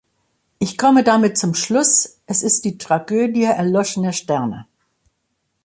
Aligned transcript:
Ich 0.57 0.79
komme 0.79 1.03
damit 1.03 1.37
zum 1.37 1.53
Schluss, 1.53 2.21
es 2.25 2.41
ist 2.41 2.65
die 2.65 2.79
Tragödie 2.79 3.43
erloschener 3.43 4.13
Sterne. 4.13 4.65